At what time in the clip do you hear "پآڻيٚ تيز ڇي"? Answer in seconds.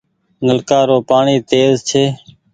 1.09-2.03